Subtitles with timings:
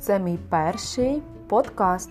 [0.00, 2.10] Це мій перший подкаст.